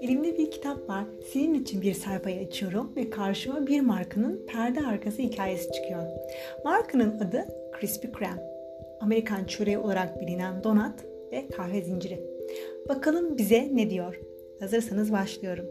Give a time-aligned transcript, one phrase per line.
[0.00, 1.04] Elimde bir kitap var.
[1.32, 6.02] Senin için bir sayfayı açıyorum ve karşıma bir markanın perde arkası hikayesi çıkıyor.
[6.64, 8.42] Markanın adı Krispy Kreme.
[9.00, 12.20] Amerikan çöreği olarak bilinen donat ve kahve zinciri.
[12.88, 14.20] Bakalım bize ne diyor?
[14.60, 15.64] Hazırsanız başlıyorum.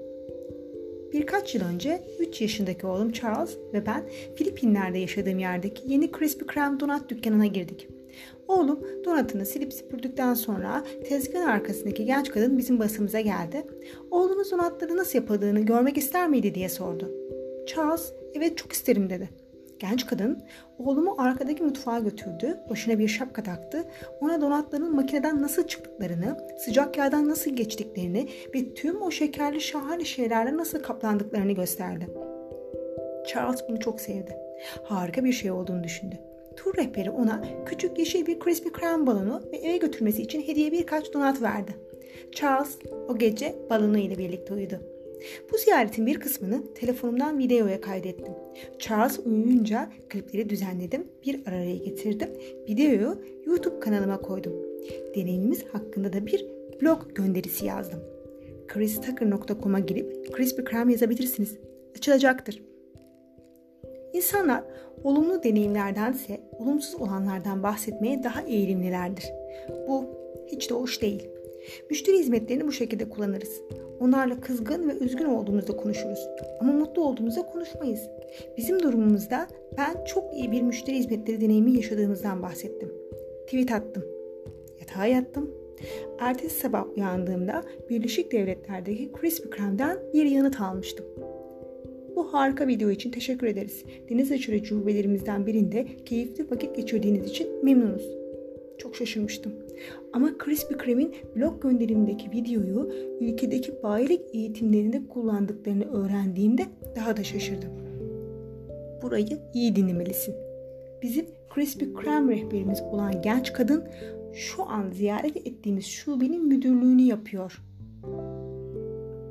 [1.14, 4.04] Birkaç yıl önce 3 yaşındaki oğlum Charles ve ben
[4.36, 7.88] Filipinler'de yaşadığım yerdeki yeni Krispy Kreme donat dükkanına girdik.
[8.48, 13.68] Oğlum donatını silip süpürdükten sonra tezgahın arkasındaki genç kadın bizim basımıza geldi.
[14.12, 17.12] Oğlunuz donatları nasıl yapıldığını görmek ister miydi diye sordu.
[17.68, 19.30] Charles evet çok isterim dedi.
[19.80, 20.44] Genç kadın
[20.80, 23.84] oğlumu arkadaki mutfağa götürdü, başına bir şapka taktı,
[24.22, 30.58] ona donatların makineden nasıl çıktıklarını, sıcak yağdan nasıl geçtiklerini ve tüm o şekerli şahane şeylerle
[30.58, 32.08] nasıl kaplandıklarını gösterdi.
[33.28, 34.38] Charles bunu çok sevdi.
[34.84, 36.16] Harika bir şey olduğunu düşündü.
[36.58, 41.14] Tur rehberi ona küçük yeşil bir Krispy Kreme balonu ve eve götürmesi için hediye birkaç
[41.14, 41.76] donat verdi.
[42.32, 42.78] Charles
[43.08, 44.80] o gece balonu ile birlikte uyudu.
[45.52, 48.34] Bu ziyaretin bir kısmını telefonumdan videoya kaydettim.
[48.80, 52.30] Charles uyuyunca klipleri düzenledim, bir araya getirdim.
[52.70, 54.54] Videoyu YouTube kanalıma koydum.
[55.16, 56.46] Deneyimimiz hakkında da bir
[56.82, 58.00] blog gönderisi yazdım.
[58.68, 61.58] christucker.com'a girip Krispy Kreme yazabilirsiniz.
[61.98, 62.62] Açılacaktır.
[64.18, 64.64] İnsanlar
[65.04, 69.26] olumlu deneyimlerdense olumsuz olanlardan bahsetmeye daha eğilimlilerdir.
[69.88, 70.06] Bu
[70.48, 71.30] hiç de hoş değil.
[71.90, 73.62] Müşteri hizmetlerini bu şekilde kullanırız.
[74.00, 76.28] Onlarla kızgın ve üzgün olduğumuzda konuşuruz.
[76.62, 78.10] Ama mutlu olduğumuzda konuşmayız.
[78.58, 82.92] Bizim durumumuzda ben çok iyi bir müşteri hizmetleri deneyimi yaşadığımızdan bahsettim.
[83.46, 84.04] Tweet attım.
[84.80, 85.52] Yatağa yattım.
[86.20, 91.06] Ertesi sabah uyandığımda Birleşik Devletler'deki Krispy Kreme'den bir yanıt almıştım.
[92.18, 93.86] Bu harika video için teşekkür ederiz.
[94.10, 98.10] Deniz aşırı cubelerimizden birinde keyifli vakit geçirdiğiniz için memnunuz.
[98.78, 99.54] Çok şaşırmıştım.
[100.14, 102.92] Ama Krispy Kreme'in blog gönderimindeki videoyu
[103.22, 107.70] ülkedeki bayilik eğitimlerinde kullandıklarını öğrendiğimde daha da şaşırdım.
[109.02, 110.36] Burayı iyi dinlemelisin.
[111.02, 113.84] Bizim Krispy Kreme rehberimiz olan genç kadın
[114.34, 117.62] şu an ziyaret ettiğimiz şubenin müdürlüğünü yapıyor.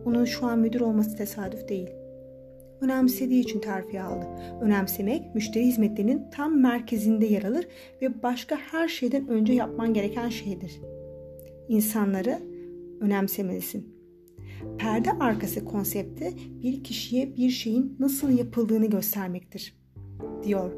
[0.05, 1.89] Onun şu an müdür olması tesadüf değil
[2.81, 4.27] önemsediği için terfi aldı.
[4.61, 7.69] Önemsemek müşteri hizmetlerinin tam merkezinde yer alır
[8.03, 10.81] ve başka her şeyden önce yapman gereken şeydir.
[11.69, 12.39] İnsanları
[13.01, 13.97] önemsemelisin.
[14.79, 19.75] Perde arkası konsepti bir kişiye bir şeyin nasıl yapıldığını göstermektir,
[20.45, 20.73] diyor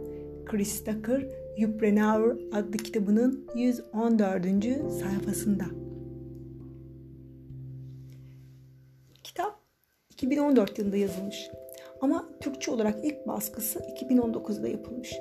[0.46, 1.26] Chris Tucker
[1.58, 4.44] Yuprenauer adlı kitabının 114.
[5.00, 5.64] sayfasında.
[9.24, 9.60] Kitap
[10.10, 11.50] 2014 yılında yazılmış.
[12.00, 15.14] Ama Türkçe olarak ilk baskısı 2019'da yapılmış.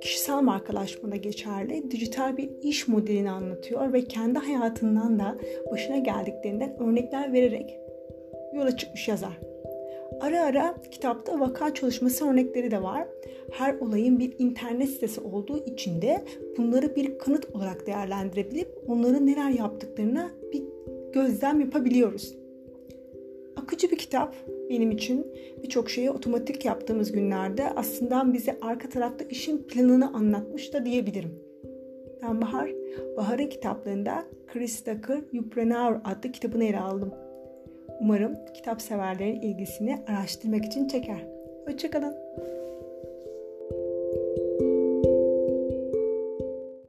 [0.00, 5.38] Kişisel markalaşmada geçerli dijital bir iş modelini anlatıyor ve kendi hayatından da
[5.70, 7.80] başına geldiklerinden örnekler vererek
[8.52, 9.38] yola çıkmış yazar.
[10.20, 13.08] Ara ara kitapta vaka çalışması örnekleri de var.
[13.50, 16.24] Her olayın bir internet sitesi olduğu için de
[16.58, 20.62] bunları bir kanıt olarak değerlendirebilip onların neler yaptıklarına bir
[21.12, 22.34] gözlem yapabiliyoruz.
[23.56, 24.34] Akıcı bir kitap
[24.70, 25.26] benim için
[25.62, 31.38] birçok şeyi otomatik yaptığımız günlerde aslında bize arka tarafta işin planını anlatmış da diyebilirim.
[32.22, 32.70] Ben Bahar,
[33.16, 37.14] Bahar'ın kitaplarında Chris Tucker Yupreneur adlı kitabını ele aldım.
[38.00, 41.26] Umarım kitap severlerin ilgisini araştırmak için çeker.
[41.66, 42.14] Hoşçakalın.